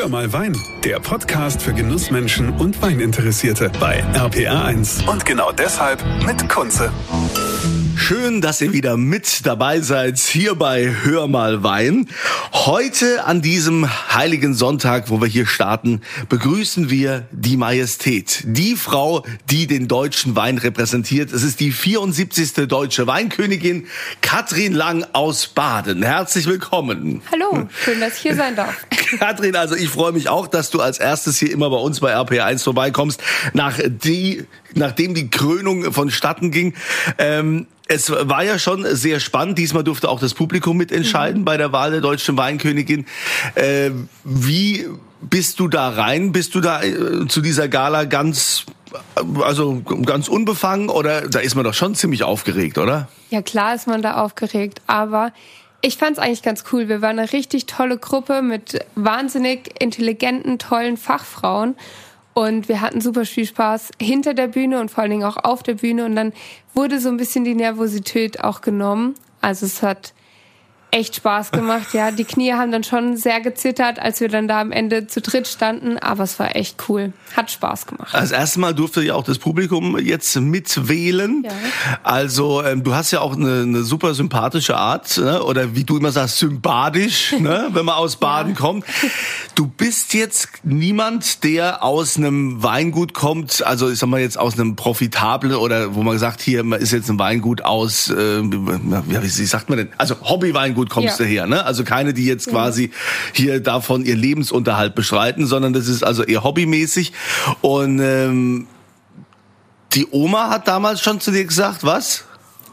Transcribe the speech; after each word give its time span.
Hör 0.00 0.08
mal 0.08 0.32
Wein, 0.32 0.56
der 0.82 0.98
Podcast 0.98 1.60
für 1.60 1.74
Genussmenschen 1.74 2.48
und 2.56 2.80
Weininteressierte 2.80 3.70
bei 3.78 4.02
RPR1. 4.14 5.06
Und 5.06 5.26
genau 5.26 5.52
deshalb 5.52 6.02
mit 6.24 6.48
Kunze. 6.48 6.90
Schön, 8.10 8.40
dass 8.40 8.60
ihr 8.60 8.72
wieder 8.72 8.96
mit 8.96 9.46
dabei 9.46 9.82
seid 9.82 10.18
hier 10.18 10.56
bei 10.56 10.92
Hör 11.04 11.28
mal 11.28 11.62
Wein. 11.62 12.08
Heute 12.52 13.22
an 13.24 13.40
diesem 13.40 13.88
heiligen 14.12 14.52
Sonntag, 14.52 15.10
wo 15.10 15.20
wir 15.20 15.28
hier 15.28 15.46
starten, 15.46 16.00
begrüßen 16.28 16.90
wir 16.90 17.28
die 17.30 17.56
Majestät. 17.56 18.42
Die 18.46 18.74
Frau, 18.74 19.24
die 19.48 19.68
den 19.68 19.86
deutschen 19.86 20.34
Wein 20.34 20.58
repräsentiert. 20.58 21.32
Es 21.32 21.44
ist 21.44 21.60
die 21.60 21.70
74. 21.70 22.66
deutsche 22.66 23.06
Weinkönigin 23.06 23.86
Katrin 24.22 24.72
Lang 24.72 25.06
aus 25.12 25.46
Baden. 25.46 26.02
Herzlich 26.02 26.46
willkommen. 26.46 27.22
Hallo, 27.30 27.68
schön, 27.84 28.00
dass 28.00 28.16
ich 28.16 28.22
hier 28.22 28.34
sein 28.34 28.56
darf. 28.56 28.74
Katrin, 29.20 29.54
also 29.54 29.76
ich 29.76 29.88
freue 29.88 30.10
mich 30.10 30.28
auch, 30.28 30.48
dass 30.48 30.70
du 30.70 30.80
als 30.80 30.98
erstes 30.98 31.38
hier 31.38 31.52
immer 31.52 31.70
bei 31.70 31.76
uns 31.76 32.00
bei 32.00 32.16
RP1 32.16 32.64
vorbeikommst, 32.64 33.22
nach 33.52 33.78
die, 33.86 34.46
nachdem 34.74 35.14
die 35.14 35.30
Krönung 35.30 35.92
vonstatten 35.92 36.50
ging. 36.50 36.74
Ähm, 37.16 37.68
es 37.90 38.08
war 38.10 38.44
ja 38.44 38.58
schon 38.58 38.86
sehr 38.94 39.18
spannend. 39.18 39.58
Diesmal 39.58 39.82
durfte 39.82 40.08
auch 40.08 40.20
das 40.20 40.32
Publikum 40.32 40.76
mitentscheiden 40.76 41.40
mhm. 41.40 41.44
bei 41.44 41.56
der 41.56 41.72
Wahl 41.72 41.90
der 41.90 42.00
deutschen 42.00 42.36
Weinkönigin. 42.36 43.04
Äh, 43.56 43.90
wie 44.22 44.86
bist 45.20 45.58
du 45.58 45.66
da 45.66 45.88
rein? 45.88 46.30
Bist 46.30 46.54
du 46.54 46.60
da 46.60 46.82
äh, 46.82 47.26
zu 47.26 47.40
dieser 47.40 47.68
Gala 47.68 48.04
ganz 48.04 48.64
also 49.42 49.82
ganz 50.04 50.28
unbefangen 50.28 50.88
oder 50.88 51.28
da 51.28 51.38
ist 51.38 51.54
man 51.54 51.64
doch 51.64 51.74
schon 51.74 51.94
ziemlich 51.94 52.24
aufgeregt, 52.24 52.78
oder? 52.78 53.08
Ja, 53.30 53.40
klar 53.42 53.74
ist 53.74 53.86
man 53.86 54.02
da 54.02 54.16
aufgeregt, 54.16 54.82
aber 54.88 55.32
ich 55.80 55.96
fand 55.96 56.12
es 56.12 56.18
eigentlich 56.18 56.42
ganz 56.42 56.64
cool. 56.72 56.88
Wir 56.88 57.00
waren 57.00 57.18
eine 57.18 57.32
richtig 57.32 57.66
tolle 57.66 57.98
Gruppe 57.98 58.42
mit 58.42 58.84
wahnsinnig 58.96 59.80
intelligenten, 59.80 60.58
tollen 60.58 60.96
Fachfrauen. 60.96 61.76
Und 62.32 62.68
wir 62.68 62.80
hatten 62.80 63.00
super 63.00 63.24
viel 63.24 63.46
Spaß 63.46 63.90
hinter 64.00 64.34
der 64.34 64.48
Bühne 64.48 64.80
und 64.80 64.90
vor 64.90 65.02
allen 65.02 65.10
Dingen 65.10 65.24
auch 65.24 65.36
auf 65.36 65.62
der 65.62 65.74
Bühne. 65.74 66.04
Und 66.04 66.16
dann 66.16 66.32
wurde 66.74 67.00
so 67.00 67.08
ein 67.08 67.16
bisschen 67.16 67.44
die 67.44 67.54
Nervosität 67.54 68.42
auch 68.42 68.60
genommen. 68.60 69.14
Also 69.40 69.66
es 69.66 69.82
hat 69.82 70.12
echt 70.90 71.16
Spaß 71.16 71.50
gemacht. 71.52 71.94
Ja, 71.94 72.10
die 72.10 72.24
Knie 72.24 72.52
haben 72.52 72.72
dann 72.72 72.84
schon 72.84 73.16
sehr 73.16 73.40
gezittert, 73.40 73.98
als 73.98 74.20
wir 74.20 74.28
dann 74.28 74.48
da 74.48 74.60
am 74.60 74.72
Ende 74.72 75.06
zu 75.06 75.20
dritt 75.20 75.48
standen, 75.48 75.98
aber 75.98 76.24
es 76.24 76.38
war 76.38 76.56
echt 76.56 76.88
cool. 76.88 77.12
Hat 77.36 77.50
Spaß 77.50 77.86
gemacht. 77.86 78.12
Das 78.12 78.32
erste 78.32 78.60
Mal 78.60 78.74
durfte 78.74 79.02
ja 79.02 79.14
auch 79.14 79.24
das 79.24 79.38
Publikum 79.38 79.98
jetzt 79.98 80.34
mitwählen. 80.36 81.44
Ja. 81.44 81.50
Also 82.02 82.62
ähm, 82.64 82.82
du 82.82 82.94
hast 82.94 83.10
ja 83.10 83.20
auch 83.20 83.36
eine, 83.36 83.62
eine 83.62 83.82
super 83.82 84.14
sympathische 84.14 84.76
Art 84.76 85.16
ne? 85.18 85.42
oder 85.42 85.74
wie 85.74 85.84
du 85.84 85.96
immer 85.96 86.12
sagst, 86.12 86.38
sympathisch, 86.38 87.32
ne? 87.38 87.68
wenn 87.72 87.84
man 87.84 87.94
aus 87.94 88.16
Baden 88.16 88.54
ja. 88.54 88.58
kommt. 88.58 88.84
Du 89.54 89.66
bist 89.66 90.14
jetzt 90.14 90.48
niemand, 90.64 91.44
der 91.44 91.84
aus 91.84 92.16
einem 92.16 92.62
Weingut 92.62 93.14
kommt, 93.14 93.64
also 93.64 93.90
ich 93.90 93.98
sag 93.98 94.08
mal 94.08 94.20
jetzt 94.20 94.38
aus 94.38 94.54
einem 94.54 94.76
profitablen 94.76 95.54
oder 95.54 95.94
wo 95.94 96.02
man 96.02 96.18
sagt, 96.18 96.40
hier 96.40 96.64
ist 96.74 96.92
jetzt 96.92 97.10
ein 97.10 97.18
Weingut 97.18 97.62
aus, 97.62 98.10
äh, 98.10 98.42
wie 98.42 99.44
sagt 99.46 99.68
man 99.68 99.78
denn, 99.78 99.88
also 99.98 100.16
Hobbyweingut 100.22 100.79
gut 100.80 100.90
kommst 100.90 101.18
ja. 101.18 101.24
du 101.24 101.30
her. 101.30 101.46
Ne? 101.46 101.64
Also 101.64 101.84
keine, 101.84 102.14
die 102.14 102.24
jetzt 102.24 102.48
quasi 102.48 102.90
hier 103.32 103.60
davon 103.60 104.04
ihr 104.04 104.16
Lebensunterhalt 104.16 104.94
bestreiten, 104.94 105.46
sondern 105.46 105.72
das 105.72 105.88
ist 105.88 106.02
also 106.02 106.22
eher 106.22 106.42
hobbymäßig. 106.42 107.12
Und 107.60 107.98
ähm, 108.00 108.66
die 109.92 110.06
Oma 110.10 110.50
hat 110.50 110.68
damals 110.68 111.02
schon 111.02 111.20
zu 111.20 111.30
dir 111.30 111.44
gesagt, 111.44 111.84
was? 111.84 112.24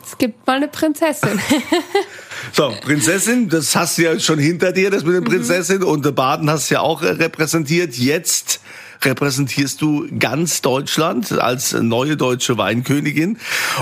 Es 0.05 0.17
gibt 0.17 0.47
mal 0.47 0.57
eine 0.57 0.67
Prinzessin. 0.67 1.39
So, 2.53 2.71
Prinzessin, 2.81 3.49
das 3.49 3.75
hast 3.75 3.97
du 3.97 4.03
ja 4.03 4.19
schon 4.19 4.39
hinter 4.39 4.71
dir, 4.71 4.91
das 4.91 5.03
mit 5.03 5.13
der 5.13 5.21
mhm. 5.21 5.25
Prinzessin. 5.25 5.79
Mhm. 5.79 5.87
Und 5.87 6.05
der 6.05 6.11
Baden 6.11 6.49
hast 6.49 6.69
du 6.69 6.75
ja 6.75 6.81
auch 6.81 7.01
repräsentiert. 7.01 7.95
Jetzt 7.95 8.61
repräsentierst 9.01 9.81
du 9.81 10.07
ganz 10.17 10.61
Deutschland 10.61 11.31
als 11.31 11.73
neue 11.73 12.17
deutsche 12.17 12.57
Weinkönigin. 12.57 13.37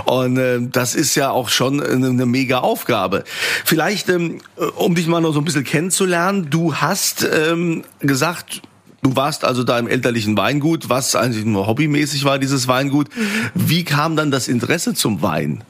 Und 0.06 0.38
äh, 0.38 0.60
das 0.62 0.96
ist 0.96 1.16
ja 1.16 1.32
auch 1.32 1.50
schon 1.50 1.82
eine, 1.82 2.08
eine 2.08 2.26
mega 2.26 2.60
Aufgabe. 2.60 3.24
Vielleicht, 3.64 4.10
ähm, 4.10 4.42
um 4.76 4.96
dich 4.96 5.08
mal 5.08 5.22
noch 5.22 5.34
so 5.34 5.40
ein 5.40 5.46
bisschen 5.46 5.64
kennenzulernen, 5.64 6.50
du 6.50 6.76
hast 6.76 7.28
ähm, 7.32 7.84
gesagt, 8.00 8.62
Du 9.02 9.16
warst 9.16 9.46
also 9.46 9.64
da 9.64 9.78
im 9.78 9.88
elterlichen 9.88 10.36
Weingut, 10.36 10.90
was 10.90 11.16
eigentlich 11.16 11.46
nur 11.46 11.68
hobbymäßig 11.68 12.24
war, 12.24 12.40
dieses 12.40 12.68
Weingut. 12.68 13.16
Mhm. 13.16 13.52
Wie 13.54 13.84
kam 13.84 14.16
dann 14.16 14.32
das 14.32 14.48
Interesse 14.48 14.96
zum 14.96 15.22
Wein? 15.22 15.64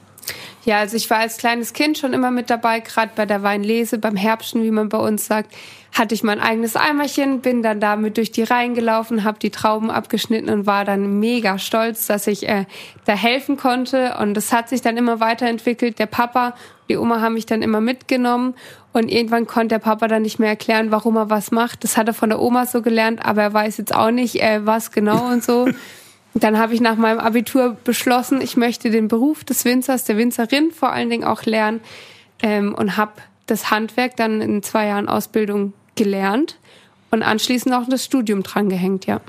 Ja, 0.66 0.80
also 0.80 0.96
ich 0.96 1.08
war 1.10 1.18
als 1.18 1.36
kleines 1.36 1.74
Kind 1.74 1.96
schon 1.96 2.12
immer 2.12 2.32
mit 2.32 2.50
dabei, 2.50 2.80
gerade 2.80 3.12
bei 3.14 3.24
der 3.24 3.44
Weinlese, 3.44 3.98
beim 3.98 4.16
Herbsten, 4.16 4.64
wie 4.64 4.72
man 4.72 4.88
bei 4.88 4.98
uns 4.98 5.24
sagt, 5.24 5.54
hatte 5.92 6.12
ich 6.12 6.24
mein 6.24 6.40
eigenes 6.40 6.74
Eimerchen, 6.74 7.40
bin 7.40 7.62
dann 7.62 7.78
damit 7.78 8.16
durch 8.16 8.32
die 8.32 8.42
Reihen 8.42 8.74
gelaufen, 8.74 9.22
habe 9.22 9.38
die 9.38 9.50
Trauben 9.50 9.92
abgeschnitten 9.92 10.50
und 10.50 10.66
war 10.66 10.84
dann 10.84 11.20
mega 11.20 11.60
stolz, 11.60 12.08
dass 12.08 12.26
ich 12.26 12.48
äh, 12.48 12.64
da 13.04 13.14
helfen 13.14 13.56
konnte. 13.56 14.16
Und 14.18 14.36
es 14.36 14.52
hat 14.52 14.68
sich 14.68 14.82
dann 14.82 14.96
immer 14.96 15.20
weiterentwickelt. 15.20 16.00
Der 16.00 16.06
Papa, 16.06 16.56
die 16.88 16.96
Oma 16.96 17.20
haben 17.20 17.34
mich 17.34 17.46
dann 17.46 17.62
immer 17.62 17.80
mitgenommen 17.80 18.54
und 18.92 19.08
irgendwann 19.08 19.46
konnte 19.46 19.76
der 19.76 19.78
Papa 19.78 20.08
dann 20.08 20.22
nicht 20.22 20.40
mehr 20.40 20.48
erklären, 20.48 20.90
warum 20.90 21.16
er 21.16 21.30
was 21.30 21.52
macht. 21.52 21.84
Das 21.84 21.96
hat 21.96 22.08
er 22.08 22.14
von 22.14 22.30
der 22.30 22.40
Oma 22.40 22.66
so 22.66 22.82
gelernt, 22.82 23.24
aber 23.24 23.42
er 23.42 23.54
weiß 23.54 23.76
jetzt 23.76 23.94
auch 23.94 24.10
nicht, 24.10 24.42
äh, 24.42 24.66
was 24.66 24.90
genau 24.90 25.28
und 25.28 25.44
so. 25.44 25.68
Dann 26.40 26.58
habe 26.58 26.74
ich 26.74 26.82
nach 26.82 26.96
meinem 26.96 27.18
Abitur 27.18 27.76
beschlossen, 27.82 28.42
ich 28.42 28.56
möchte 28.56 28.90
den 28.90 29.08
Beruf 29.08 29.42
des 29.42 29.64
Winzers, 29.64 30.04
der 30.04 30.18
Winzerin 30.18 30.70
vor 30.70 30.92
allen 30.92 31.08
Dingen 31.08 31.24
auch 31.24 31.44
lernen 31.44 31.80
ähm, 32.42 32.74
und 32.74 32.98
habe 32.98 33.12
das 33.46 33.70
Handwerk 33.70 34.16
dann 34.16 34.42
in 34.42 34.62
zwei 34.62 34.86
Jahren 34.86 35.08
Ausbildung 35.08 35.72
gelernt 35.94 36.58
und 37.10 37.22
anschließend 37.22 37.74
auch 37.74 37.88
das 37.88 38.04
Studium 38.04 38.42
drangehängt, 38.42 39.06
ja. 39.06 39.20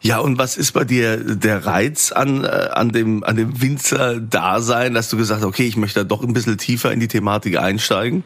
Ja, 0.00 0.18
und 0.18 0.36
was 0.36 0.56
ist 0.56 0.72
bei 0.72 0.82
dir 0.82 1.16
der 1.16 1.64
Reiz 1.64 2.10
an, 2.10 2.44
äh, 2.44 2.48
an 2.72 2.90
dem, 2.90 3.22
an 3.22 3.36
dem 3.36 3.62
Winzer-Dasein, 3.62 4.94
dass 4.94 5.08
du 5.08 5.16
gesagt 5.16 5.42
hast, 5.42 5.46
okay, 5.46 5.68
ich 5.68 5.76
möchte 5.76 6.00
da 6.00 6.04
doch 6.04 6.24
ein 6.24 6.32
bisschen 6.32 6.58
tiefer 6.58 6.90
in 6.90 6.98
die 6.98 7.06
Thematik 7.06 7.56
einsteigen? 7.56 8.24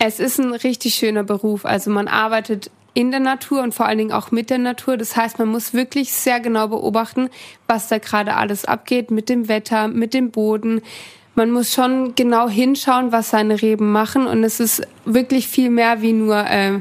Es 0.00 0.20
ist 0.20 0.38
ein 0.38 0.52
richtig 0.52 0.96
schöner 0.96 1.24
Beruf. 1.24 1.64
Also 1.64 1.90
man 1.90 2.08
arbeitet 2.08 2.70
in 2.94 3.10
der 3.10 3.20
Natur 3.20 3.62
und 3.62 3.74
vor 3.74 3.86
allen 3.86 3.98
Dingen 3.98 4.12
auch 4.12 4.30
mit 4.30 4.50
der 4.50 4.58
Natur. 4.58 4.96
Das 4.96 5.16
heißt, 5.16 5.38
man 5.38 5.48
muss 5.48 5.74
wirklich 5.74 6.12
sehr 6.12 6.40
genau 6.40 6.68
beobachten, 6.68 7.30
was 7.66 7.88
da 7.88 7.98
gerade 7.98 8.34
alles 8.34 8.64
abgeht 8.64 9.10
mit 9.10 9.28
dem 9.28 9.48
Wetter, 9.48 9.88
mit 9.88 10.14
dem 10.14 10.30
Boden. 10.30 10.82
Man 11.34 11.50
muss 11.52 11.72
schon 11.72 12.14
genau 12.16 12.48
hinschauen, 12.48 13.12
was 13.12 13.30
seine 13.30 13.62
Reben 13.62 13.92
machen 13.92 14.26
und 14.26 14.42
es 14.42 14.58
ist 14.58 14.82
wirklich 15.04 15.46
viel 15.46 15.70
mehr 15.70 16.02
wie 16.02 16.12
nur 16.12 16.44
äh, 16.44 16.80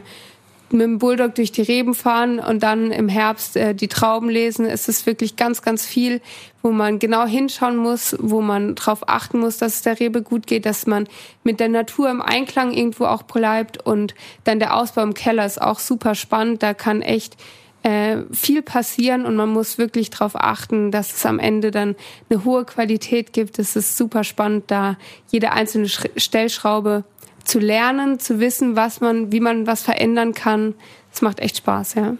mit 0.72 0.81
dem 0.81 0.97
Bulldog 1.00 1.35
durch 1.35 1.51
die 1.51 1.61
Reben 1.61 1.94
fahren 1.94 2.39
und 2.39 2.63
dann 2.63 2.91
im 2.91 3.09
Herbst 3.09 3.55
äh, 3.55 3.73
die 3.73 3.88
Trauben 3.88 4.29
lesen. 4.29 4.66
Es 4.66 4.88
ist 4.88 5.05
wirklich 5.05 5.35
ganz, 5.35 5.61
ganz 5.61 5.85
viel, 5.85 6.22
wo 6.61 6.72
man 6.72 7.00
genau 7.00 7.25
hinschauen 7.25 7.78
muss, 7.78 8.16
wo 8.19 8.41
man 8.41 8.75
darauf 8.75 9.07
achten 9.07 9.39
muss, 9.39 9.57
dass 9.57 9.75
es 9.75 9.81
der 9.81 10.00
Rebe 10.00 10.22
gut 10.22 10.47
geht, 10.47 10.66
dass 10.66 10.85
man 10.85 11.07
mit 11.44 11.59
der 11.59 11.69
Natur 11.69 12.09
im 12.09 12.22
Einklang 12.22 12.73
irgendwo 12.73 13.06
auch 13.06 13.23
bleibt. 13.23 13.85
Und 13.85 14.16
dann 14.44 14.59
der 14.59 14.75
Ausbau 14.75 15.03
im 15.03 15.13
Keller 15.13 15.45
ist 15.45 15.61
auch 15.61 15.79
super 15.79 16.16
spannend. 16.16 16.63
Da 16.63 16.73
kann 16.73 17.01
echt 17.01 17.38
äh, 17.83 18.23
viel 18.33 18.61
passieren 18.61 19.25
und 19.25 19.35
man 19.35 19.50
muss 19.50 19.77
wirklich 19.77 20.09
darauf 20.09 20.35
achten, 20.35 20.91
dass 20.91 21.13
es 21.13 21.25
am 21.25 21.39
Ende 21.39 21.72
dann 21.72 21.95
eine 22.29 22.44
hohe 22.44 22.66
Qualität 22.66 23.31
gibt. 23.31 23.59
Es 23.59 23.77
ist 23.77 23.95
super 23.95 24.25
spannend, 24.25 24.66
da 24.67 24.97
jede 25.29 25.53
einzelne 25.53 25.88
Stellschraube 25.88 27.06
zu 27.47 27.59
lernen, 27.59 28.19
zu 28.19 28.40
wissen, 28.40 28.75
was 28.75 29.02
man, 29.02 29.31
wie 29.31 29.40
man 29.40 29.68
was 29.68 29.81
verändern 29.81 30.34
kann. 30.34 30.75
Es 31.13 31.22
macht 31.22 31.40
echt 31.40 31.58
Spaß, 31.58 31.96
ja. 31.96 32.16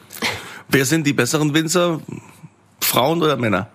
Wer 0.70 0.86
sind 0.86 1.06
die 1.06 1.14
besseren 1.14 1.54
Winzer? 1.54 2.02
Frauen 2.82 3.22
oder 3.22 3.38
Männer? 3.38 3.68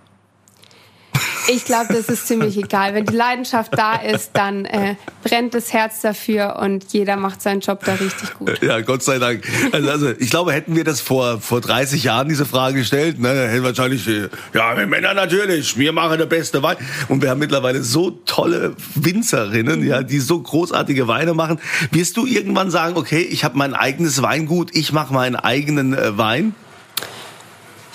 Ich 1.49 1.65
glaube, 1.65 1.93
das 1.93 2.09
ist 2.09 2.27
ziemlich 2.27 2.57
egal. 2.57 2.95
Wenn 2.95 3.07
die 3.07 3.17
Leidenschaft 3.17 3.77
da 3.77 3.97
ist, 3.97 4.31
dann 4.35 4.65
äh, 4.65 4.97
brennt 5.25 5.55
das 5.55 5.73
Herz 5.73 6.01
dafür 6.01 6.59
und 6.61 6.93
jeder 6.93 7.17
macht 7.17 7.43
seinen 7.43 7.61
Job 7.61 7.85
da 7.85 7.95
richtig 7.95 8.35
gut. 8.35 8.63
Ja, 8.63 8.81
Gott 8.81 9.03
sei 9.03 9.19
Dank. 9.19 9.45
Also, 9.73 9.91
also 9.91 10.11
ich 10.11 10.31
glaube, 10.31 10.53
hätten 10.53 10.77
wir 10.77 10.85
das 10.85 11.01
vor 11.01 11.41
vor 11.41 11.61
30 11.61 12.05
Jahren 12.05 12.29
diese 12.29 12.47
Frage 12.47 12.79
gestellt, 12.79 13.19
ne, 13.19 13.49
hätten 13.49 13.65
wahrscheinlich 13.65 14.07
ja, 14.07 14.77
wir 14.77 14.87
Männer 14.87 15.15
natürlich, 15.15 15.77
wir 15.77 15.93
machen 15.93 16.19
der 16.19 16.27
beste 16.27 16.63
Wein 16.63 16.77
und 17.09 17.23
wir 17.23 17.31
haben 17.31 17.39
mittlerweile 17.39 17.83
so 17.83 18.11
tolle 18.11 18.75
Winzerinnen, 18.95 19.85
ja, 19.85 20.03
die 20.03 20.21
so 20.21 20.41
großartige 20.41 21.09
Weine 21.09 21.35
machen. 21.35 21.61
Wirst 21.91 22.17
du 22.17 22.27
irgendwann 22.27 22.71
sagen, 22.71 22.97
okay, 22.97 23.21
ich 23.21 23.45
habe 23.45 23.59
mein 23.59 23.75
eigenes 23.75 24.23
Weingut, 24.23 24.75
ich 24.75 24.93
mache 24.93 25.13
meinen 25.13 25.37
eigenen 25.37 25.95
äh, 25.95 26.17
Wein? 26.19 26.55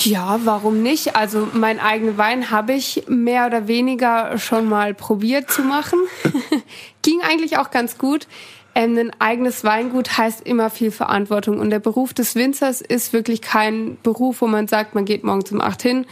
Ja, 0.07 0.39
warum 0.45 0.81
nicht? 0.83 1.17
Also 1.17 1.49
mein 1.51 1.81
eigenen 1.81 2.17
Wein 2.17 2.49
habe 2.49 2.71
ich 2.71 3.03
mehr 3.09 3.45
oder 3.45 3.67
weniger 3.67 4.37
schon 4.37 4.69
mal 4.69 4.93
probiert 4.93 5.51
zu 5.51 5.63
machen. 5.63 5.99
Ging 7.01 7.19
eigentlich 7.21 7.57
auch 7.57 7.71
ganz 7.71 7.97
gut. 7.97 8.25
Ähm, 8.73 8.97
ein 8.97 9.11
eigenes 9.19 9.65
Weingut 9.65 10.17
heißt 10.17 10.47
immer 10.47 10.69
viel 10.69 10.91
Verantwortung 10.91 11.59
und 11.59 11.71
der 11.71 11.79
Beruf 11.79 12.13
des 12.13 12.35
Winzers 12.35 12.79
ist 12.79 13.11
wirklich 13.11 13.41
kein 13.41 13.97
Beruf, 14.01 14.41
wo 14.41 14.47
man 14.47 14.69
sagt, 14.69 14.95
man 14.95 15.03
geht 15.03 15.25
morgens 15.25 15.51
um 15.51 15.59
acht 15.59 15.81
hin 15.81 16.05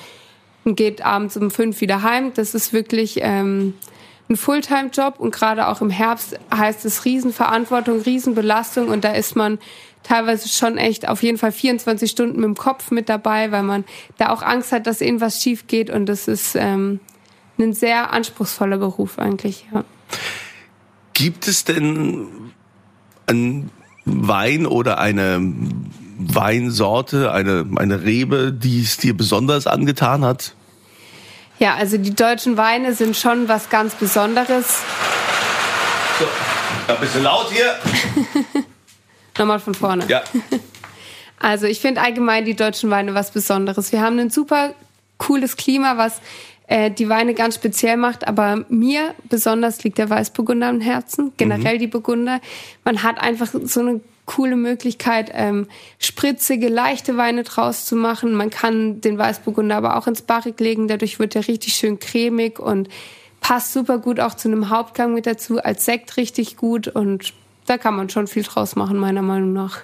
und 0.66 0.76
geht 0.76 1.06
abends 1.06 1.38
um 1.38 1.50
fünf 1.50 1.80
wieder 1.80 2.04
heim. 2.04 2.34
Das 2.34 2.54
ist 2.54 2.74
wirklich 2.74 3.20
ähm, 3.22 3.76
ein 4.30 4.36
Fulltime-Job 4.36 5.22
und 5.22 5.34
gerade 5.34 5.70
auch 5.70 5.80
im 5.80 5.90
Herbst 5.90 6.38
heißt 6.54 6.84
es 6.84 7.06
Riesenverantwortung, 7.06 8.02
Riesenbelastung 8.02 8.90
und 8.90 9.06
da 9.06 9.14
ist 9.14 9.38
man 9.38 9.58
teilweise 10.06 10.48
schon 10.48 10.78
echt 10.78 11.08
auf 11.08 11.24
jeden 11.24 11.38
Fall 11.38 11.52
24 11.52 12.10
Stunden 12.10 12.36
mit 12.38 12.46
dem 12.46 12.56
Kopf 12.56 12.92
mit 12.92 13.10
dabei, 13.10 13.52
weil 13.52 13.64
man 13.64 13.84
da 14.18 14.30
auch 14.30 14.42
Angst 14.42 14.72
hat, 14.72 14.88
dass 14.88 15.02
irgendwas 15.02 15.42
schief 15.42 15.68
geht 15.68 15.90
und 15.90 16.06
das 16.06 16.28
ist 16.28 16.56
ähm, 16.56 17.00
ein 17.58 17.74
sehr 17.74 18.14
anspruchsvoller 18.14 18.78
Beruf 18.78 19.20
eigentlich, 19.20 19.66
ja. 19.74 19.84
Gibt 21.14 21.48
es 21.48 21.64
denn 21.64 22.28
einen 23.26 23.72
Wein 24.04 24.66
oder 24.66 25.00
eine 25.00 25.42
Weinsorte, 26.18 27.32
eine, 27.32 27.66
eine 27.78 28.04
Rebe, 28.04 28.54
die 28.54 28.82
es 28.82 28.98
dir 28.98 29.16
besonders 29.16 29.66
angetan 29.66 30.24
hat? 30.24 30.54
Ja, 31.58 31.76
also 31.76 31.98
die 31.98 32.14
deutschen 32.14 32.58
Weine 32.58 32.94
sind 32.94 33.16
schon 33.16 33.48
was 33.48 33.70
ganz 33.70 33.96
Besonderes. 33.96 34.80
So, 36.20 36.26
ein 36.94 37.00
bisschen 37.00 37.24
laut 37.24 37.48
hier. 37.52 37.76
Nochmal 39.38 39.60
von 39.60 39.76
vorne. 39.76 40.06
Ja. 40.08 40.24
Also 41.38 41.68
ich 41.68 41.80
finde 41.80 42.02
allgemein 42.02 42.46
die 42.46 42.56
deutschen 42.56 42.90
Weine 42.90 43.14
was 43.14 43.32
Besonderes. 43.32 43.92
Wir 43.92 44.02
haben 44.02 44.18
ein 44.18 44.30
super 44.30 44.74
cooles 45.18 45.58
Klima, 45.58 45.98
was 45.98 46.22
äh, 46.68 46.90
die 46.90 47.10
Weine 47.10 47.34
ganz 47.34 47.56
speziell 47.56 47.98
macht, 47.98 48.28
aber 48.28 48.66
mir 48.70 49.14
besonders 49.30 49.84
liegt 49.84 49.98
der 49.98 50.10
Weißburgunder 50.10 50.68
am 50.68 50.82
Herzen, 50.82 51.34
generell 51.38 51.76
mhm. 51.76 51.80
die 51.80 51.88
Burgunder. 51.88 52.42
Man 52.84 53.04
hat 53.04 53.22
einfach 53.22 53.50
so 53.64 53.80
eine 53.82 54.02
coole 54.26 54.56
Möglichkeit, 54.56 55.30
ähm, 55.34 55.68
spritzige, 56.00 56.68
leichte 56.68 57.16
Weine 57.18 57.44
draus 57.44 57.86
zu 57.86 57.96
machen. 57.96 58.34
Man 58.34 58.50
kann 58.50 59.02
den 59.02 59.18
Weißburgunder 59.18 59.76
aber 59.76 59.98
auch 59.98 60.08
ins 60.08 60.24
Barrik 60.24 60.60
legen, 60.60 60.88
dadurch 60.88 61.20
wird 61.20 61.36
er 61.36 61.48
richtig 61.48 61.76
schön 61.76 62.00
cremig 62.00 62.60
und 62.60 62.90
passt 63.40 63.74
super 63.74 64.00
gut 64.00 64.20
auch 64.20 64.34
zu 64.34 64.48
einem 64.48 64.72
Hauptgang 64.72 65.14
mit 65.14 65.28
dazu, 65.28 65.62
als 65.62 65.86
Sekt 65.86 66.18
richtig 66.18 66.58
gut 66.58 66.88
und 66.88 67.34
da 67.66 67.78
kann 67.78 67.96
man 67.96 68.10
schon 68.10 68.28
viel 68.28 68.44
draus 68.44 68.76
machen, 68.76 68.98
meiner 68.98 69.22
Meinung 69.22 69.54
nach. 69.54 69.80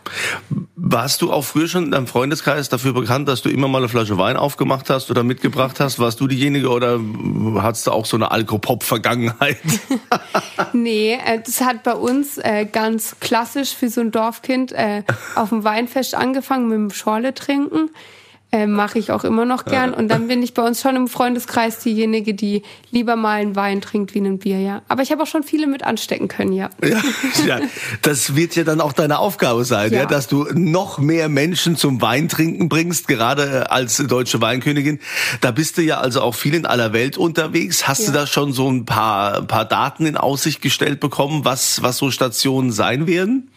Warst 0.75 1.21
du 1.21 1.31
auch 1.31 1.43
früher 1.43 1.67
schon 1.67 1.85
in 1.85 1.91
deinem 1.91 2.07
Freundeskreis 2.07 2.69
dafür 2.69 2.93
bekannt, 2.93 3.27
dass 3.27 3.41
du 3.41 3.49
immer 3.49 3.67
mal 3.67 3.79
eine 3.79 3.89
Flasche 3.89 4.17
Wein 4.17 4.37
aufgemacht 4.37 4.89
hast 4.89 5.09
oder 5.09 5.23
mitgebracht 5.23 5.79
hast? 5.79 5.99
Warst 5.99 6.19
du 6.19 6.27
diejenige 6.27 6.69
oder 6.69 6.99
hattest 7.57 7.87
du 7.87 7.91
auch 7.91 8.05
so 8.05 8.17
eine 8.17 8.31
Alkopop-Vergangenheit? 8.31 9.57
nee, 10.73 11.13
äh, 11.13 11.41
das 11.43 11.61
hat 11.61 11.83
bei 11.83 11.93
uns 11.93 12.37
äh, 12.37 12.65
ganz 12.65 13.15
klassisch 13.19 13.75
für 13.75 13.89
so 13.89 14.01
ein 14.01 14.11
Dorfkind 14.11 14.71
äh, 14.73 15.03
auf 15.35 15.49
dem 15.49 15.63
Weinfest 15.63 16.15
angefangen 16.15 16.67
mit 16.67 16.77
dem 16.77 16.91
Schorle 16.91 17.33
trinken. 17.33 17.89
Äh, 18.53 18.67
Mache 18.67 18.99
ich 18.99 19.11
auch 19.11 19.23
immer 19.23 19.45
noch 19.45 19.63
gern. 19.63 19.93
Und 19.93 20.09
dann 20.09 20.27
bin 20.27 20.43
ich 20.43 20.53
bei 20.53 20.61
uns 20.61 20.81
schon 20.81 20.97
im 20.97 21.07
Freundeskreis 21.07 21.79
diejenige, 21.79 22.33
die 22.33 22.63
lieber 22.91 23.15
mal 23.15 23.39
einen 23.39 23.55
Wein 23.55 23.79
trinkt 23.79 24.13
wie 24.13 24.19
ein 24.19 24.39
Bier, 24.39 24.59
ja. 24.59 24.81
Aber 24.89 25.01
ich 25.03 25.11
habe 25.13 25.23
auch 25.23 25.27
schon 25.27 25.43
viele 25.43 25.67
mit 25.67 25.83
anstecken 25.83 26.27
können, 26.27 26.51
ja. 26.51 26.69
ja. 26.83 27.01
Ja, 27.47 27.59
das 28.01 28.35
wird 28.35 28.57
ja 28.57 28.65
dann 28.65 28.81
auch 28.81 28.91
deine 28.91 29.19
Aufgabe 29.19 29.63
sein, 29.63 29.93
ja. 29.93 29.99
ja, 29.99 30.05
dass 30.05 30.27
du 30.27 30.47
noch 30.53 30.99
mehr 30.99 31.29
Menschen 31.29 31.77
zum 31.77 32.01
Weintrinken 32.01 32.67
bringst, 32.67 33.07
gerade 33.07 33.71
als 33.71 33.97
deutsche 33.97 34.41
Weinkönigin. 34.41 34.99
Da 35.39 35.51
bist 35.51 35.77
du 35.77 35.81
ja 35.81 35.99
also 35.99 36.19
auch 36.21 36.35
viel 36.35 36.53
in 36.53 36.65
aller 36.65 36.91
Welt 36.91 37.17
unterwegs. 37.17 37.87
Hast 37.87 38.01
ja. 38.01 38.07
du 38.07 38.11
da 38.11 38.27
schon 38.27 38.51
so 38.51 38.69
ein 38.69 38.83
paar, 38.83 39.43
paar 39.43 39.63
Daten 39.63 40.05
in 40.05 40.17
Aussicht 40.17 40.61
gestellt 40.61 40.99
bekommen, 40.99 41.45
was, 41.45 41.81
was 41.83 41.97
so 41.97 42.11
Stationen 42.11 42.73
sein 42.73 43.07
werden? 43.07 43.49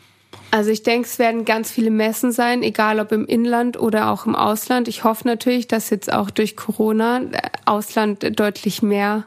Also 0.54 0.70
ich 0.70 0.84
denke, 0.84 1.08
es 1.08 1.18
werden 1.18 1.44
ganz 1.44 1.72
viele 1.72 1.90
Messen 1.90 2.30
sein, 2.30 2.62
egal 2.62 3.00
ob 3.00 3.10
im 3.10 3.26
Inland 3.26 3.76
oder 3.76 4.12
auch 4.12 4.24
im 4.24 4.36
Ausland. 4.36 4.86
Ich 4.86 5.02
hoffe 5.02 5.26
natürlich, 5.26 5.66
dass 5.66 5.90
jetzt 5.90 6.12
auch 6.12 6.30
durch 6.30 6.54
Corona 6.54 7.22
äh, 7.22 7.40
Ausland 7.64 8.38
deutlich 8.38 8.80
mehr 8.80 9.24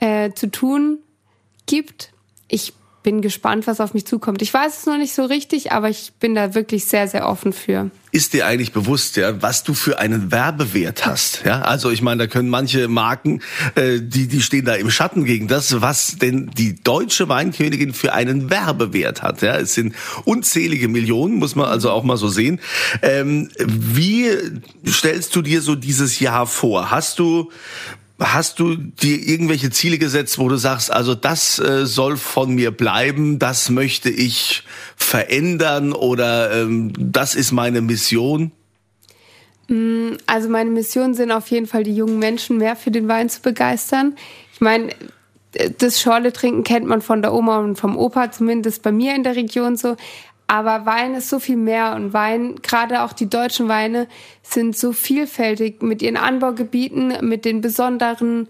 äh, 0.00 0.32
zu 0.32 0.50
tun 0.50 0.98
gibt. 1.64 2.12
Ich 2.48 2.74
bin 3.06 3.22
gespannt, 3.22 3.68
was 3.68 3.80
auf 3.80 3.94
mich 3.94 4.04
zukommt. 4.04 4.42
Ich 4.42 4.52
weiß 4.52 4.78
es 4.78 4.86
noch 4.86 4.98
nicht 4.98 5.14
so 5.14 5.26
richtig, 5.26 5.70
aber 5.70 5.88
ich 5.88 6.14
bin 6.18 6.34
da 6.34 6.54
wirklich 6.54 6.86
sehr, 6.86 7.06
sehr 7.06 7.28
offen 7.28 7.52
für. 7.52 7.88
Ist 8.10 8.32
dir 8.32 8.46
eigentlich 8.46 8.72
bewusst, 8.72 9.16
ja, 9.16 9.40
was 9.40 9.62
du 9.62 9.74
für 9.74 10.00
einen 10.00 10.32
Werbewert 10.32 11.06
hast? 11.06 11.42
Ja, 11.44 11.62
also 11.62 11.92
ich 11.92 12.02
meine, 12.02 12.24
da 12.24 12.26
können 12.26 12.48
manche 12.48 12.88
Marken, 12.88 13.42
äh, 13.76 14.00
die 14.00 14.26
die 14.26 14.42
stehen 14.42 14.64
da 14.64 14.74
im 14.74 14.90
Schatten 14.90 15.24
gegen 15.24 15.46
das, 15.46 15.80
was 15.80 16.16
denn 16.16 16.50
die 16.58 16.82
deutsche 16.82 17.28
Weinkönigin 17.28 17.94
für 17.94 18.12
einen 18.12 18.50
Werbewert 18.50 19.22
hat. 19.22 19.40
Ja, 19.40 19.56
es 19.56 19.74
sind 19.74 19.94
unzählige 20.24 20.88
Millionen, 20.88 21.36
muss 21.36 21.54
man 21.54 21.66
also 21.66 21.92
auch 21.92 22.02
mal 22.02 22.16
so 22.16 22.26
sehen. 22.26 22.58
Ähm, 23.02 23.50
wie 23.56 24.32
stellst 24.84 25.36
du 25.36 25.42
dir 25.42 25.62
so 25.62 25.76
dieses 25.76 26.18
Jahr 26.18 26.48
vor? 26.48 26.90
Hast 26.90 27.20
du 27.20 27.52
Hast 28.18 28.60
du 28.60 28.76
dir 28.76 29.28
irgendwelche 29.28 29.70
Ziele 29.70 29.98
gesetzt, 29.98 30.38
wo 30.38 30.48
du 30.48 30.56
sagst, 30.56 30.90
also 30.90 31.14
das 31.14 31.58
äh, 31.58 31.84
soll 31.84 32.16
von 32.16 32.54
mir 32.54 32.70
bleiben, 32.70 33.38
das 33.38 33.68
möchte 33.68 34.08
ich 34.08 34.62
verändern 34.96 35.92
oder 35.92 36.50
ähm, 36.62 36.94
das 36.96 37.34
ist 37.34 37.52
meine 37.52 37.82
Mission? 37.82 38.52
Mm, 39.68 40.12
also 40.26 40.48
meine 40.48 40.70
Mission 40.70 41.12
sind 41.12 41.30
auf 41.30 41.48
jeden 41.48 41.66
Fall, 41.66 41.84
die 41.84 41.94
jungen 41.94 42.18
Menschen 42.18 42.56
mehr 42.56 42.74
für 42.74 42.90
den 42.90 43.06
Wein 43.06 43.28
zu 43.28 43.42
begeistern. 43.42 44.16
Ich 44.54 44.62
meine, 44.62 44.94
das 45.78 46.00
Schorle 46.00 46.32
trinken 46.32 46.64
kennt 46.64 46.86
man 46.86 47.02
von 47.02 47.22
der 47.22 47.32
Oma 47.32 47.58
und 47.58 47.76
vom 47.76 47.96
Opa, 47.96 48.30
zumindest 48.30 48.82
bei 48.82 48.92
mir 48.92 49.14
in 49.14 49.24
der 49.24 49.36
Region 49.36 49.76
so. 49.76 49.96
Aber 50.46 50.86
Wein 50.86 51.14
ist 51.14 51.28
so 51.28 51.38
viel 51.38 51.56
mehr 51.56 51.94
und 51.96 52.12
Wein, 52.12 52.56
gerade 52.62 53.02
auch 53.02 53.12
die 53.12 53.28
deutschen 53.28 53.68
Weine, 53.68 54.06
sind 54.42 54.76
so 54.76 54.92
vielfältig 54.92 55.82
mit 55.82 56.02
ihren 56.02 56.16
Anbaugebieten, 56.16 57.26
mit 57.26 57.44
den 57.44 57.60
besonderen 57.60 58.48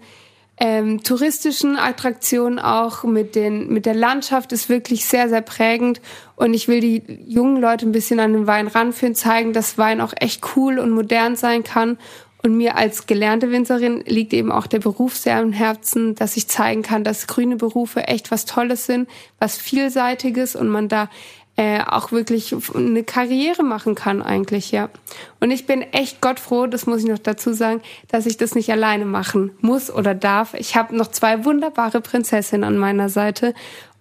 ähm, 0.59 1.03
touristischen 1.03 1.77
Attraktionen 1.77 2.59
auch, 2.59 3.03
mit, 3.03 3.35
den, 3.35 3.71
mit 3.71 3.85
der 3.85 3.93
Landschaft 3.93 4.51
ist 4.51 4.69
wirklich 4.69 5.05
sehr, 5.05 5.29
sehr 5.29 5.41
prägend. 5.41 6.01
Und 6.35 6.53
ich 6.53 6.67
will 6.67 6.81
die 6.81 7.03
jungen 7.27 7.61
Leute 7.61 7.85
ein 7.85 7.91
bisschen 7.91 8.19
an 8.19 8.33
den 8.33 8.47
Wein 8.47 8.67
ranführen, 8.67 9.15
zeigen, 9.15 9.53
dass 9.53 9.77
Wein 9.77 10.01
auch 10.01 10.13
echt 10.19 10.43
cool 10.55 10.79
und 10.79 10.91
modern 10.91 11.35
sein 11.35 11.63
kann. 11.63 11.97
Und 12.43 12.55
mir 12.55 12.75
als 12.75 13.07
gelernte 13.07 13.51
Winzerin 13.51 14.03
liegt 14.05 14.33
eben 14.33 14.51
auch 14.51 14.67
der 14.67 14.79
Beruf 14.79 15.15
sehr 15.15 15.37
am 15.37 15.51
Herzen, 15.51 16.15
dass 16.15 16.37
ich 16.37 16.47
zeigen 16.47 16.81
kann, 16.81 17.03
dass 17.03 17.27
grüne 17.27 17.55
Berufe 17.55 18.07
echt 18.07 18.31
was 18.31 18.45
Tolles 18.45 18.85
sind, 18.85 19.09
was 19.39 19.57
Vielseitiges 19.57 20.55
und 20.55 20.69
man 20.69 20.87
da 20.87 21.09
äh, 21.57 21.81
auch 21.81 22.11
wirklich 22.11 22.55
eine 22.75 23.03
Karriere 23.03 23.63
machen 23.63 23.95
kann 23.95 24.21
eigentlich, 24.21 24.71
ja. 24.71 24.89
Und 25.39 25.49
ich 25.49 25.65
bin 25.65 25.81
echt 25.81 26.21
gottfroh, 26.21 26.67
das 26.67 26.85
muss 26.85 27.01
ich 27.01 27.09
noch 27.09 27.17
dazu 27.17 27.51
sagen, 27.51 27.81
dass 28.07 28.27
ich 28.27 28.37
das 28.37 28.53
nicht 28.53 28.71
alleine 28.71 29.05
machen 29.05 29.51
muss 29.59 29.91
oder 29.91 30.13
darf. 30.13 30.53
Ich 30.53 30.75
habe 30.75 30.95
noch 30.95 31.07
zwei 31.07 31.45
wunderbare 31.45 31.99
Prinzessinnen 31.99 32.63
an 32.63 32.77
meiner 32.77 33.09
Seite 33.09 33.55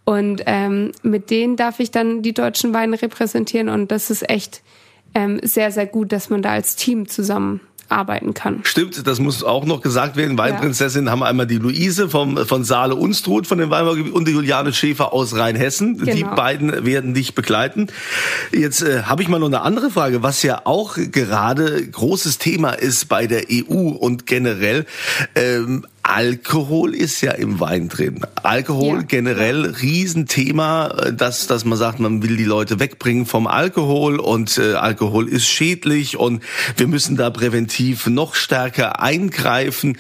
und 0.05 0.43
ähm, 0.45 0.93
mit 1.03 1.31
denen 1.31 1.57
darf 1.57 1.81
ich 1.81 1.91
dann 1.91 2.21
die 2.23 2.35
deutschen 2.35 2.75
Weine 2.75 3.01
repräsentieren 3.01 3.71
und 3.71 3.91
das 3.91 4.11
ist 4.11 4.29
echt 4.29 4.63
ähm, 5.15 5.41
sehr, 5.43 5.73
sehr 5.73 5.87
gut, 5.87 6.13
dass 6.13 6.29
man 6.29 6.43
da 6.43 6.51
als 6.51 6.77
Team 6.77 7.09
zusammen 7.09 7.61
arbeiten 7.89 8.35
kann. 8.35 8.61
Stimmt, 8.65 9.07
das 9.07 9.21
muss 9.21 9.43
auch 9.43 9.65
noch 9.65 9.81
gesagt 9.81 10.17
werden. 10.17 10.39
Weinprinzessin 10.39 11.07
ja. 11.07 11.13
haben 11.13 11.21
wir 11.21 11.27
einmal 11.27 11.47
die 11.47 11.59
Luise 11.59 12.09
vom, 12.09 12.37
von 12.47 12.65
Saale 12.65 12.95
Unstrut 12.95 13.47
von 13.47 13.59
den 13.59 13.71
Weinbaugebiet 13.71 14.13
und 14.13 14.27
die 14.27 14.33
Juliane 14.33 14.73
Schäfer 14.73 15.13
aus 15.13 15.37
Rheinhessen. 15.37 15.99
Genau. 15.99 16.13
Die 16.13 16.25
beiden 16.25 16.85
werden 16.85 17.15
dich 17.15 17.35
begleiten. 17.35 17.89
Jetzt 18.53 18.83
äh, 18.83 19.03
habe 19.03 19.23
ich 19.23 19.29
mal 19.29 19.39
noch 19.39 19.47
eine 19.47 19.63
andere 19.63 19.91
Frage, 19.91 20.23
was 20.23 20.43
ja 20.43 20.63
auch 20.65 20.97
gerade 20.97 21.87
großes 21.87 22.39
Thema 22.39 22.71
ist 22.71 23.09
bei 23.09 23.27
der 23.27 23.45
EU 23.51 23.75
und 23.75 24.27
generell. 24.27 24.87
Ähm, 25.35 25.87
Alkohol 26.17 26.95
ist 26.95 27.21
ja 27.21 27.33
im 27.33 27.61
Wein 27.61 27.91
drin. 27.91 28.23
Alkohol 28.43 29.01
ja. 29.01 29.03
generell 29.03 29.67
Riesenthema, 29.67 30.87
äh, 30.87 31.13
dass, 31.13 31.47
dass 31.47 31.67
man 31.67 31.77
sagt, 31.77 32.01
man 32.01 32.23
will 32.23 32.39
die 32.39 32.45
Leute 32.45 32.81
wegbringen 32.81 33.27
vom 33.27 33.47
Alkohol 33.47 34.19
und 34.19 34.57
äh, 34.57 34.73
Alkohol 34.73 35.29
ist 35.29 35.47
schädlich 35.47 36.17
und 36.17 36.43
wir 36.79 36.87
müssen 36.87 37.19
da 37.19 37.29
präventiv 37.29 38.07
noch 38.07 38.35
stärker 38.35 38.99
eingreifen. 39.03 39.99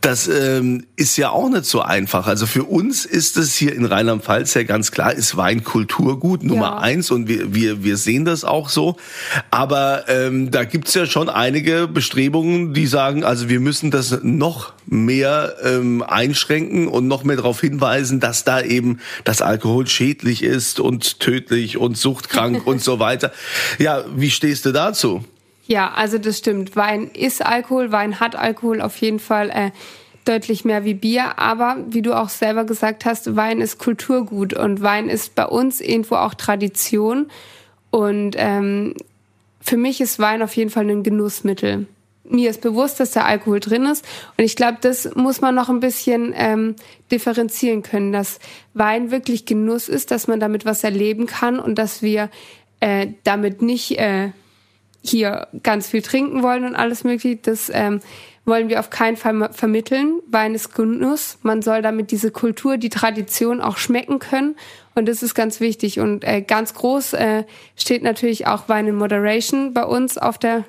Das 0.00 0.28
ähm, 0.28 0.86
ist 0.96 1.18
ja 1.18 1.30
auch 1.30 1.50
nicht 1.50 1.66
so 1.66 1.82
einfach. 1.82 2.26
Also 2.26 2.46
für 2.46 2.64
uns 2.64 3.04
ist 3.04 3.36
es 3.36 3.54
hier 3.54 3.74
in 3.74 3.84
Rheinland-Pfalz 3.84 4.54
ja 4.54 4.62
ganz 4.62 4.92
klar, 4.92 5.12
ist 5.12 5.36
Weinkulturgut 5.36 6.42
Nummer 6.42 6.68
ja. 6.68 6.78
eins 6.78 7.10
und 7.10 7.28
wir, 7.28 7.54
wir, 7.54 7.84
wir 7.84 7.98
sehen 7.98 8.24
das 8.24 8.44
auch 8.44 8.70
so. 8.70 8.96
Aber 9.50 10.08
ähm, 10.08 10.50
da 10.50 10.64
gibt's 10.64 10.94
ja 10.94 11.04
schon 11.04 11.28
einige 11.28 11.86
Bestrebungen, 11.86 12.72
die 12.72 12.86
sagen, 12.86 13.24
also 13.24 13.50
wir 13.50 13.60
müssen 13.60 13.90
das 13.90 14.20
noch 14.22 14.72
mehr 14.86 15.56
ähm, 15.62 16.02
einschränken 16.02 16.88
und 16.88 17.06
noch 17.06 17.22
mehr 17.22 17.36
darauf 17.36 17.60
hinweisen, 17.60 18.20
dass 18.20 18.44
da 18.44 18.62
eben 18.62 19.00
das 19.24 19.42
Alkohol 19.42 19.86
schädlich 19.86 20.42
ist 20.42 20.80
und 20.80 21.20
tödlich 21.20 21.76
und 21.76 21.98
suchtkrank 21.98 22.66
und 22.66 22.82
so 22.82 23.00
weiter. 23.00 23.32
Ja, 23.78 24.04
wie 24.16 24.30
stehst 24.30 24.64
du 24.64 24.72
dazu? 24.72 25.24
Ja, 25.70 25.92
also 25.94 26.18
das 26.18 26.38
stimmt. 26.38 26.74
Wein 26.74 27.12
ist 27.14 27.46
Alkohol, 27.46 27.92
Wein 27.92 28.18
hat 28.18 28.34
Alkohol 28.34 28.80
auf 28.80 28.96
jeden 28.96 29.20
Fall. 29.20 29.50
Äh, 29.50 29.70
deutlich 30.24 30.64
mehr 30.64 30.84
wie 30.84 30.94
Bier, 30.94 31.38
aber 31.38 31.78
wie 31.88 32.02
du 32.02 32.12
auch 32.12 32.28
selber 32.28 32.64
gesagt 32.64 33.04
hast, 33.04 33.36
Wein 33.36 33.60
ist 33.60 33.78
Kulturgut 33.78 34.52
und 34.52 34.82
Wein 34.82 35.08
ist 35.08 35.34
bei 35.34 35.46
uns 35.46 35.80
irgendwo 35.80 36.16
auch 36.16 36.34
Tradition 36.34 37.30
und 37.90 38.36
ähm, 38.36 38.94
für 39.60 39.78
mich 39.78 40.00
ist 40.00 40.18
Wein 40.18 40.42
auf 40.42 40.54
jeden 40.56 40.70
Fall 40.70 40.88
ein 40.90 41.02
Genussmittel 41.02 41.86
mir 42.30 42.50
ist 42.50 42.60
bewusst, 42.60 43.00
dass 43.00 43.10
da 43.10 43.22
Alkohol 43.22 43.60
drin 43.60 43.84
ist. 43.86 44.04
Und 44.36 44.44
ich 44.44 44.56
glaube, 44.56 44.78
das 44.80 45.14
muss 45.14 45.40
man 45.40 45.54
noch 45.54 45.68
ein 45.68 45.80
bisschen 45.80 46.32
ähm, 46.36 46.76
differenzieren 47.10 47.82
können, 47.82 48.12
dass 48.12 48.38
Wein 48.72 49.10
wirklich 49.10 49.46
Genuss 49.46 49.88
ist, 49.88 50.10
dass 50.10 50.28
man 50.28 50.40
damit 50.40 50.64
was 50.64 50.84
erleben 50.84 51.26
kann 51.26 51.58
und 51.58 51.76
dass 51.76 52.02
wir 52.02 52.30
äh, 52.80 53.08
damit 53.24 53.62
nicht 53.62 53.98
äh, 53.98 54.30
hier 55.02 55.48
ganz 55.62 55.88
viel 55.88 56.02
trinken 56.02 56.42
wollen 56.42 56.64
und 56.64 56.74
alles 56.74 57.04
mögliche. 57.04 57.36
Das 57.36 57.70
ähm, 57.72 58.00
wollen 58.44 58.68
wir 58.68 58.80
auf 58.80 58.90
keinen 58.90 59.16
Fall 59.16 59.50
vermitteln. 59.52 60.20
Wein 60.28 60.54
ist 60.54 60.74
Genuss. 60.74 61.38
Man 61.42 61.62
soll 61.62 61.82
damit 61.82 62.10
diese 62.10 62.30
Kultur, 62.30 62.76
die 62.76 62.88
Tradition 62.88 63.60
auch 63.60 63.76
schmecken 63.76 64.18
können. 64.18 64.56
Und 64.94 65.08
das 65.08 65.22
ist 65.22 65.34
ganz 65.34 65.60
wichtig. 65.60 66.00
Und 66.00 66.24
äh, 66.24 66.42
ganz 66.42 66.74
groß 66.74 67.14
äh, 67.14 67.44
steht 67.76 68.02
natürlich 68.02 68.46
auch 68.46 68.68
Wein 68.68 68.86
in 68.86 68.96
Moderation 68.96 69.72
bei 69.72 69.84
uns 69.84 70.18
auf 70.18 70.38
der 70.38 70.64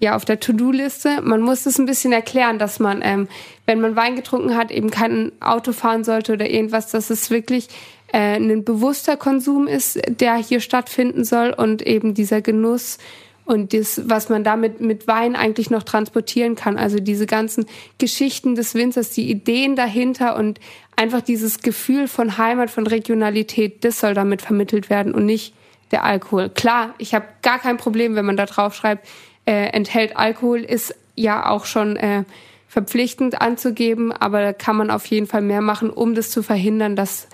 ja 0.00 0.14
auf 0.14 0.24
der 0.24 0.40
To-Do-Liste. 0.40 1.22
Man 1.22 1.40
muss 1.40 1.66
es 1.66 1.78
ein 1.78 1.86
bisschen 1.86 2.12
erklären, 2.12 2.58
dass 2.58 2.78
man, 2.78 3.00
ähm, 3.02 3.28
wenn 3.66 3.80
man 3.80 3.96
Wein 3.96 4.16
getrunken 4.16 4.56
hat, 4.56 4.70
eben 4.70 4.90
kein 4.90 5.32
Auto 5.40 5.72
fahren 5.72 6.04
sollte 6.04 6.34
oder 6.34 6.48
irgendwas, 6.48 6.90
dass 6.90 7.10
es 7.10 7.30
wirklich 7.30 7.68
äh, 8.12 8.36
ein 8.36 8.64
bewusster 8.64 9.16
Konsum 9.16 9.66
ist, 9.66 10.00
der 10.08 10.36
hier 10.36 10.60
stattfinden 10.60 11.24
soll 11.24 11.50
und 11.50 11.82
eben 11.82 12.14
dieser 12.14 12.40
Genuss 12.40 12.98
und 13.48 13.72
das, 13.72 14.02
was 14.04 14.28
man 14.28 14.44
damit 14.44 14.82
mit 14.82 15.08
Wein 15.08 15.34
eigentlich 15.34 15.70
noch 15.70 15.82
transportieren 15.82 16.54
kann. 16.54 16.76
Also 16.76 17.00
diese 17.00 17.24
ganzen 17.24 17.64
Geschichten 17.96 18.54
des 18.54 18.74
Winzers, 18.74 19.08
die 19.08 19.30
Ideen 19.30 19.74
dahinter 19.74 20.36
und 20.36 20.60
einfach 20.96 21.22
dieses 21.22 21.60
Gefühl 21.60 22.08
von 22.08 22.36
Heimat, 22.36 22.70
von 22.70 22.86
Regionalität, 22.86 23.84
das 23.84 24.00
soll 24.00 24.12
damit 24.12 24.42
vermittelt 24.42 24.90
werden 24.90 25.14
und 25.14 25.24
nicht 25.24 25.54
der 25.92 26.04
Alkohol. 26.04 26.50
Klar, 26.50 26.94
ich 26.98 27.14
habe 27.14 27.24
gar 27.40 27.58
kein 27.58 27.78
Problem, 27.78 28.16
wenn 28.16 28.26
man 28.26 28.36
da 28.36 28.44
drauf 28.44 28.74
schreibt, 28.74 29.08
äh, 29.46 29.68
enthält 29.70 30.14
Alkohol, 30.14 30.60
ist 30.60 30.94
ja 31.14 31.48
auch 31.48 31.64
schon 31.64 31.96
äh, 31.96 32.24
verpflichtend 32.68 33.40
anzugeben, 33.40 34.12
aber 34.12 34.42
da 34.42 34.52
kann 34.52 34.76
man 34.76 34.90
auf 34.90 35.06
jeden 35.06 35.26
Fall 35.26 35.40
mehr 35.40 35.62
machen, 35.62 35.88
um 35.88 36.14
das 36.14 36.30
zu 36.30 36.42
verhindern, 36.42 36.96
dass 36.96 37.28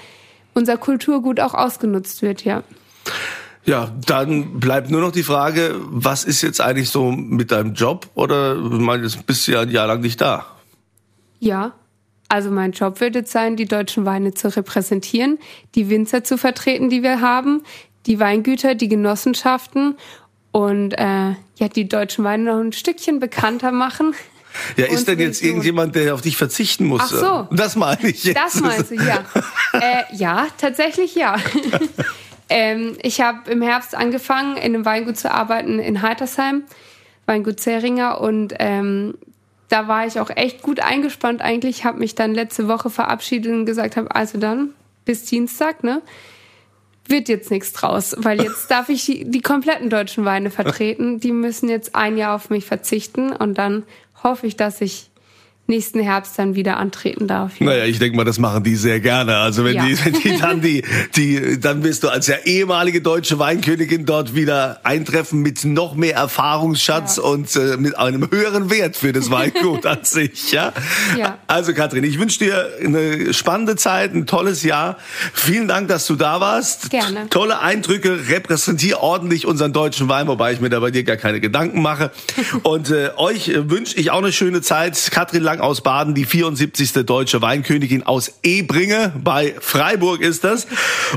unser 0.54 0.76
Kulturgut 0.76 1.40
auch 1.40 1.54
ausgenutzt 1.54 2.22
wird, 2.22 2.44
ja. 2.44 2.62
Ja, 3.66 3.92
dann 4.06 4.60
bleibt 4.60 4.90
nur 4.90 5.00
noch 5.00 5.12
die 5.12 5.22
Frage, 5.22 5.74
was 5.80 6.24
ist 6.24 6.42
jetzt 6.42 6.60
eigentlich 6.60 6.90
so 6.90 7.10
mit 7.10 7.50
deinem 7.50 7.74
Job? 7.74 8.08
Oder 8.14 8.56
ich 8.56 8.78
meine, 8.78 9.04
jetzt 9.04 9.26
bist 9.26 9.46
du 9.48 9.52
ja 9.52 9.60
ein 9.60 9.70
Jahr 9.70 9.86
lang 9.86 10.00
nicht 10.00 10.20
da. 10.20 10.46
Ja, 11.40 11.72
also 12.28 12.50
mein 12.50 12.72
Job 12.72 13.00
wird 13.00 13.14
jetzt 13.14 13.32
sein, 13.32 13.56
die 13.56 13.66
deutschen 13.66 14.04
Weine 14.04 14.34
zu 14.34 14.54
repräsentieren, 14.54 15.38
die 15.74 15.88
Winzer 15.88 16.24
zu 16.24 16.36
vertreten, 16.36 16.90
die 16.90 17.02
wir 17.02 17.20
haben, 17.20 17.62
die 18.06 18.20
Weingüter, 18.20 18.74
die 18.74 18.88
Genossenschaften 18.88 19.96
und 20.52 20.92
äh, 20.92 21.30
ja, 21.56 21.68
die 21.74 21.88
deutschen 21.88 22.24
Weine 22.24 22.44
noch 22.44 22.60
ein 22.60 22.72
Stückchen 22.72 23.18
bekannter 23.20 23.72
machen. 23.72 24.14
Ja, 24.76 24.86
ist 24.86 25.08
denn 25.08 25.18
jetzt 25.18 25.42
irgendjemand, 25.42 25.96
der 25.96 26.14
auf 26.14 26.20
dich 26.20 26.36
verzichten 26.36 26.84
muss? 26.86 27.00
Ach 27.02 27.48
so. 27.48 27.56
Das 27.56 27.74
meine 27.74 28.08
ich 28.08 28.22
jetzt. 28.22 28.36
Das 28.36 28.60
meinst 28.60 28.92
du, 28.92 28.94
ja. 28.94 29.24
äh, 29.72 30.04
ja, 30.14 30.46
tatsächlich 30.58 31.16
ja. 31.16 31.34
Ähm, 32.48 32.96
ich 33.02 33.20
habe 33.20 33.50
im 33.50 33.62
Herbst 33.62 33.94
angefangen, 33.94 34.56
in 34.56 34.74
einem 34.74 34.84
Weingut 34.84 35.16
zu 35.16 35.30
arbeiten 35.30 35.78
in 35.78 36.02
Heitersheim, 36.02 36.64
Weingut 37.26 37.60
Zeringer. 37.60 38.20
Und 38.20 38.54
ähm, 38.58 39.14
da 39.68 39.88
war 39.88 40.06
ich 40.06 40.20
auch 40.20 40.30
echt 40.30 40.62
gut 40.62 40.80
eingespannt 40.80 41.42
eigentlich. 41.42 41.84
Habe 41.84 41.98
mich 41.98 42.14
dann 42.14 42.34
letzte 42.34 42.68
Woche 42.68 42.90
verabschiedet 42.90 43.52
und 43.52 43.66
gesagt 43.66 43.96
habe, 43.96 44.14
also 44.14 44.38
dann 44.38 44.70
bis 45.04 45.24
Dienstag, 45.24 45.84
ne? 45.84 46.02
Wird 47.06 47.28
jetzt 47.28 47.50
nichts 47.50 47.74
draus, 47.74 48.14
weil 48.18 48.42
jetzt 48.42 48.70
darf 48.70 48.88
ich 48.88 49.04
die, 49.04 49.30
die 49.30 49.42
kompletten 49.42 49.90
deutschen 49.90 50.24
Weine 50.24 50.50
vertreten. 50.50 51.20
Die 51.20 51.32
müssen 51.32 51.68
jetzt 51.68 51.94
ein 51.94 52.16
Jahr 52.16 52.34
auf 52.34 52.50
mich 52.50 52.64
verzichten 52.64 53.32
und 53.32 53.58
dann 53.58 53.84
hoffe 54.22 54.46
ich, 54.46 54.56
dass 54.56 54.80
ich 54.80 55.10
nächsten 55.66 56.00
Herbst 56.00 56.38
dann 56.38 56.54
wieder 56.54 56.76
antreten 56.76 57.26
darf. 57.26 57.58
Ja. 57.58 57.66
Naja, 57.66 57.84
ich 57.84 57.98
denke 57.98 58.16
mal, 58.16 58.24
das 58.24 58.38
machen 58.38 58.64
die 58.64 58.76
sehr 58.76 59.00
gerne. 59.00 59.36
Also 59.36 59.64
wenn 59.64 59.76
ja. 59.76 59.86
die, 59.86 60.04
wenn 60.04 60.12
die 60.12 60.38
dann 60.38 60.60
die, 60.60 60.84
die, 61.16 61.58
dann 61.58 61.82
wirst 61.82 62.02
du 62.04 62.08
als 62.08 62.26
ja 62.26 62.36
ehemalige 62.44 63.00
deutsche 63.00 63.38
Weinkönigin 63.38 64.04
dort 64.04 64.34
wieder 64.34 64.80
eintreffen 64.84 65.40
mit 65.40 65.64
noch 65.64 65.94
mehr 65.94 66.16
Erfahrungsschatz 66.16 67.16
ja. 67.16 67.22
und 67.22 67.56
äh, 67.56 67.78
mit 67.78 67.96
einem 67.96 68.30
höheren 68.30 68.70
Wert 68.70 68.96
für 68.96 69.12
das 69.12 69.30
Weingut 69.30 69.86
an 69.86 70.00
sich. 70.02 70.52
Ja? 70.52 70.74
ja. 71.16 71.38
Also 71.46 71.72
Katrin, 71.72 72.04
ich 72.04 72.18
wünsche 72.18 72.40
dir 72.40 72.68
eine 72.84 73.32
spannende 73.32 73.76
Zeit, 73.76 74.14
ein 74.14 74.26
tolles 74.26 74.64
Jahr. 74.64 74.98
Vielen 75.32 75.66
Dank, 75.66 75.88
dass 75.88 76.06
du 76.06 76.14
da 76.14 76.40
warst. 76.40 76.90
Gerne. 76.90 77.30
Tolle 77.30 77.60
Eindrücke, 77.60 78.28
repräsentier 78.28 79.00
ordentlich 79.00 79.46
unseren 79.46 79.72
deutschen 79.72 80.10
Wein, 80.10 80.26
wobei 80.26 80.52
ich 80.52 80.60
mir 80.60 80.68
da 80.68 80.80
bei 80.80 80.90
dir 80.90 81.04
gar 81.04 81.16
keine 81.16 81.40
Gedanken 81.40 81.80
mache. 81.80 82.10
Und 82.64 82.90
äh, 82.90 83.10
euch 83.16 83.50
wünsche 83.54 83.96
ich 83.98 84.10
auch 84.10 84.18
eine 84.18 84.32
schöne 84.32 84.60
Zeit. 84.60 85.08
Katrin 85.10 85.42
Lang 85.42 85.53
aus 85.60 85.82
Baden, 85.82 86.14
die 86.14 86.24
74. 86.24 86.92
deutsche 87.04 87.42
Weinkönigin 87.42 88.02
aus 88.02 88.38
Ebringe 88.42 89.12
bei 89.22 89.54
Freiburg 89.60 90.20
ist 90.20 90.44
das. 90.44 90.66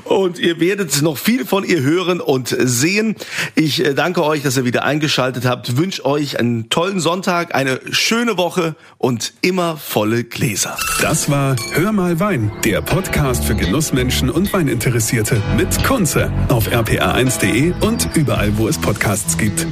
Und 0.03 0.39
ihr 0.39 0.60
werdet 0.60 1.01
noch 1.01 1.17
viel 1.17 1.46
von 1.46 1.63
ihr 1.63 1.82
hören 1.82 2.22
und 2.22 2.56
sehen. 2.60 3.15
Ich 3.56 3.84
äh, 3.84 3.94
danke 3.94 4.24
euch, 4.24 4.44
dass 4.44 4.58
ihr 4.58 4.65
wieder 4.65 4.84
eingeschaltet 4.84 5.46
habt. 5.46 5.77
Wünsche 5.77 6.06
euch 6.06 6.39
einen 6.39 6.70
tollen 6.70 7.00
Sonntag, 7.00 7.56
eine 7.56 7.79
schöne 7.91 8.38
Woche 8.38 8.75
und 8.98 9.34
immer 9.41 9.77
volle 9.77 10.24
Gläser. 10.24 10.77
Das 11.01 11.29
war 11.29 11.56
Hör 11.72 11.91
mal 11.91 12.20
Wein, 12.20 12.51
der 12.63 12.82
Podcast 12.82 13.46
für 13.46 13.56
Genussmenschen 13.56 14.29
und 14.29 14.51
Weininteressierte 14.53 15.41
mit 15.56 15.84
Kunze 15.84 16.32
auf 16.50 16.67
rpa1.de 16.67 17.74
und 17.82 18.10
überall, 18.15 18.58
wo 18.58 18.67
es 18.67 18.77
Podcasts 18.77 19.38
gibt. 19.38 19.67